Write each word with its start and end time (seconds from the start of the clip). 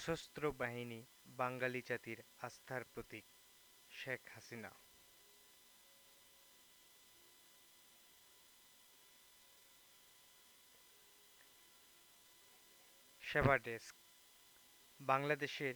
সশস্ত্র 0.00 0.52
বাহিনী 0.52 1.00
বাঙালি 1.26 1.80
জাতির 1.82 2.18
আস্থার 2.38 2.82
প্রতীক 2.84 3.24
শেখ 3.90 4.20
হাসিনা। 4.28 4.70
সেবা 13.22 13.56
ডেস্ক, 13.58 13.94
বাংলাদেশের 15.00 15.74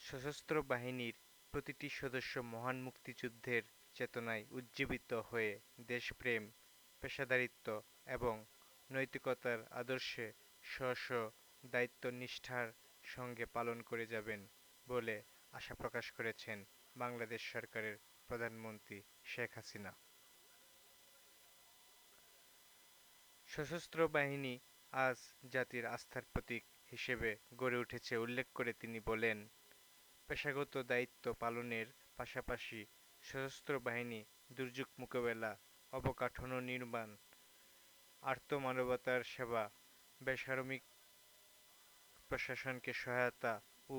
সশস্ত্র 0.00 0.62
বাহিনীর 0.62 1.16
প্রতিটি 1.52 1.88
সদস্য 1.90 2.38
মহান 2.38 2.76
মুক্তিযুদ্ধের 2.82 3.62
চেতনায় 3.96 4.44
উজ্জীবিত 4.50 5.10
হয়ে 5.12 5.52
দেশপ্রেম, 5.86 6.42
পেশাদারিত্ব 7.02 7.82
এবং 8.06 8.34
নৈতিকতার 8.90 9.60
আদর্শে 9.70 10.32
স্ব 10.64 10.94
স্ব 10.94 11.30
দায়িত্ব 11.64 12.10
নিষ্ঠার 12.10 12.68
সঙ্গে 13.06 13.46
পালন 13.46 13.82
করে 13.82 14.06
যাবেন 14.06 14.48
বলে 14.86 15.22
আশা 15.52 15.74
প্রকাশ 15.74 16.10
করেছেন 16.10 16.64
বাংলাদেশ 16.96 17.42
সরকারের 17.52 17.96
প্রধানমন্ত্রী 18.26 19.02
শেখ 19.24 19.50
হাসিনা। 19.54 19.92
সশস্ত্র 23.46 24.08
বাহিনী 24.08 24.60
আজ 24.92 25.18
জাতির 25.52 25.86
আস্থার 25.86 26.24
প্রতীক 26.32 26.64
হিসেবে 26.92 27.36
গড়ে 27.56 27.78
উঠেছে 27.78 28.16
উল্লেখ 28.16 28.46
করে 28.54 28.72
তিনি 28.72 29.00
বলেন, 29.00 29.48
পেশাগত 30.28 30.76
দায়িত্ব 30.78 31.32
পালনের 31.32 31.86
পাশাপাশি 32.16 32.86
সশস্ত্র 33.22 33.80
বাহিনী 33.80 34.24
দুর্যোগ 34.52 34.88
মোকাবেলা, 34.98 35.52
অবকাঠামো 35.92 36.60
নির্মাণ 36.60 37.16
আর্তমানবতার 38.22 39.22
সেবা, 39.24 39.70
বেসামরিক 40.20 40.82
প্রশাসনকে 42.30 42.92
সহায়তা 42.92 43.54
ও 43.90 43.98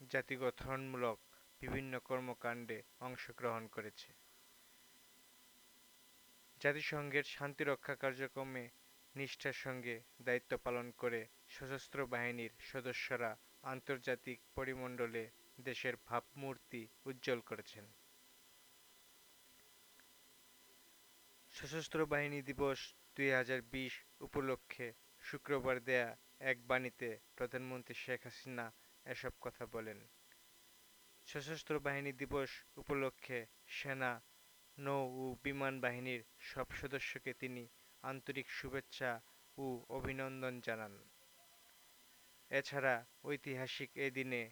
জাতিগঠনমূলক 0.00 1.18
বিভিন্ন 1.60 1.92
কর্মকাণ্ডে 2.00 2.78
অংশগ্রহণ 3.00 3.64
করেছে। 3.66 4.10
জাতিসংঘের 6.60 7.24
শান্তিরক্ষা 7.24 7.94
কার্যক্রমে 7.94 8.64
নিষ্ঠার 9.14 9.56
সঙ্গে 9.64 9.94
দায়িত্ব 10.20 10.52
পালন 10.56 10.86
করে 10.98 11.20
সশস্ত্র 11.48 11.98
বাহিনীর 12.06 12.52
সদস্যরা 12.60 13.30
আন্তর্জাতিক 13.64 14.38
পরিমণ্ডলে 14.54 15.24
দেশের 15.60 15.94
ভাবমূর্তি 16.06 16.82
উজ্জ্বল 17.04 17.40
করেছেন। 17.40 17.84
সশস্ত্র 21.52 21.98
বাহিনী 22.06 22.38
দিবস 22.42 22.80
দুই 23.16 23.30
হাজার 23.30 23.60
বিশ 23.72 23.94
উপলক্ষে 24.20 24.86
শুক্রবার 25.22 25.76
দেয়া 25.80 26.10
এক 26.40 26.58
বাণীতে 26.66 27.08
প্রধানমন্ত্রী 27.36 27.94
শেখ 27.94 28.20
হাসিনা 28.24 28.66
এসব 29.06 29.32
কথা 29.40 29.66
বলেন। 29.66 29.98
সশস্ত্র 31.26 31.74
বাহিনী 31.80 32.12
দিবস 32.12 32.50
উপলক্ষে 32.76 33.38
সেনা, 33.66 34.12
নৌ 34.78 35.02
ও 35.16 35.24
বিমান 35.42 35.74
বাহিনীর 35.80 36.22
সব 36.40 36.66
সদস্যকে 36.72 37.32
তিনি 37.34 37.64
আন্তরিক 38.02 38.46
শুভেচ্ছা 38.50 39.10
ও 39.58 39.66
অভিনন্দন 39.88 40.54
জানান। 40.60 40.94
এছাড়া 42.50 42.94
ঐতিহাসিক 43.24 43.90
এ 43.96 44.06
দিনে 44.10 44.42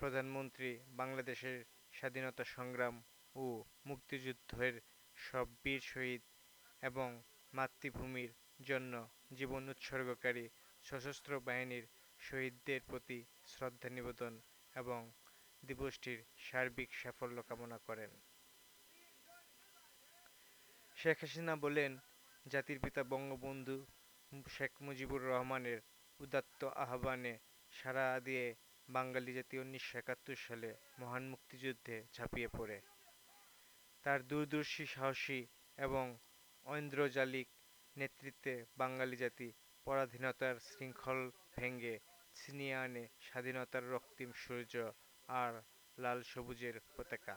প্রধানমন্ত্রী 0.00 0.70
বাংলাদেশের 0.90 1.56
স্বাধীনতা 1.92 2.44
সংগ্রাম 2.44 2.94
ও 3.34 3.44
মুক্তিযুদ্ধের 3.86 4.74
সব 5.16 5.46
বীর 5.64 5.80
শহীদ 5.80 6.22
এবং 6.82 7.08
মাতৃভূমির 7.52 8.32
জন্য 8.60 8.92
জীবন 9.32 9.62
উৎসর্গকারী 9.68 10.46
সশস্ত্র 10.82 11.40
বাহিনীর 11.40 11.84
শহীদদের 12.20 12.80
প্রতি 12.86 13.18
শ্রদ্ধা 13.46 13.88
নিবেদন 13.88 14.40
এবং 14.74 15.00
দিবসটির 15.62 16.24
সার্বিক 16.38 16.90
সাফল্য 16.94 17.42
কামনা 17.42 17.78
করেন। 17.78 18.10
শেখ 20.96 21.18
হাসিনা 21.20 21.56
বলেন, 21.56 21.92
জাতির 22.46 22.78
পিতা 22.80 23.02
বঙ্গবন্ধু 23.04 23.86
শেখ 24.48 24.72
মুজিবুর 24.82 25.22
রহমানের 25.22 25.80
উদাত্ত 26.20 26.64
আহ্বানে 26.64 27.38
সাড়া 27.72 28.20
দিয়ে 28.20 28.54
বাঙালি 28.88 29.32
জাতি 29.34 29.58
উনিশশো 29.58 29.98
একাত্তর 29.98 30.36
সালে 30.36 30.70
মহান 30.98 31.24
মুক্তিযুদ্ধে 31.28 31.96
ঝাঁপিয়ে 32.12 32.48
পড়ে। 32.48 32.80
তার 34.04 34.20
দূরদর্শী 34.26 34.84
সাহসী 34.86 35.40
এবং 35.78 36.04
ঐন্দ্রজালিক 36.66 37.48
নেতৃত্বে 37.96 38.54
বাঙালি 38.76 39.16
জাতি 39.16 39.52
পরাধীনতার 39.84 40.56
শৃঙ্খল 40.58 41.30
ভেঙে 41.56 41.98
ছিনিয়ে 42.34 42.74
আনে 42.74 43.08
স্বাধীনতার 43.20 43.84
রক্তিম 43.90 44.32
সূর্য 44.32 44.92
আর 45.28 45.52
লাল 45.98 46.22
সবুজের 46.22 46.80
পতাকা। 46.96 47.36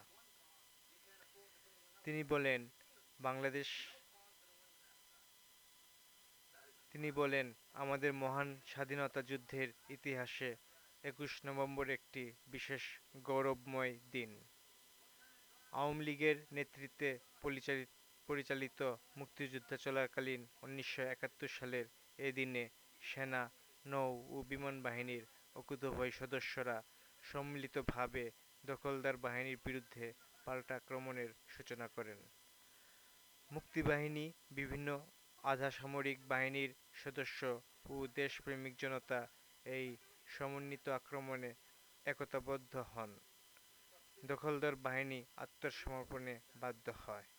তিনি 2.03 2.23
বলেন, 2.23 2.69
বাংলাদেশ 3.19 3.69
তিনি 6.91 7.11
বলেন, 7.11 7.53
আমাদের 7.73 8.13
মহান 8.13 8.49
স্বাধীনতা 8.65 9.21
যুদ্ধের 9.21 9.69
ইতিহাসে 9.89 10.55
একুশ 11.03 11.31
নভেম্বর 11.45 11.89
একটি 11.89 12.23
বিশেষ 12.47 12.83
গৌরবময় 13.17 13.99
দিন। 14.11 14.31
আওয়ামী 15.73 16.03
লীগের 16.05 16.35
নেতৃত্বে 16.51 17.19
পরিচালিত 17.41 17.89
পরিচালিত 18.27 18.79
মুক্তিযুদ্ধ 19.17 19.75
চলাকালীন 19.75 20.47
উনিশশো 20.61 21.03
একাত্তর 21.03 21.47
সালের 21.47 21.85
এ 22.19 22.31
দিনে 22.31 22.69
সেনা, 23.01 23.41
নৌ 23.85 24.11
ও 24.29 24.43
বিমান 24.49 24.75
বাহিনীর 24.83 25.23
অকুতোভয় 25.55 26.11
সদস্যরা 26.11 26.77
সম্মিলিতভাবে 27.23 28.31
দখলদার 28.63 29.17
বাহিনীর 29.17 29.57
বিরুদ্ধে 29.65 30.05
পাল্টা 30.45 30.75
আক্রমণের 30.75 31.29
সূচনা 31.47 31.87
করেন। 31.87 32.19
মুক্তিবাহিনী, 33.51 34.25
বিভিন্ন 34.51 34.89
আধা 35.43 35.69
সামরিক 35.71 36.27
বাহিনীর 36.27 36.71
সদস্য 36.93 37.61
ও 37.89 38.07
দেশপ্রেমিক 38.07 38.73
জনতা 38.77 39.19
এই 39.65 39.97
সমন্বিত 40.27 40.89
আক্রমণে 40.89 41.51
একতাবদ্ধ 42.05 42.73
হন। 42.77 43.19
দখলদার 44.25 44.75
বাহিনী 44.75 45.25
আত্মসমর্পণে 45.35 46.35
বাধ্য 46.55 46.85
হয়। 47.05 47.32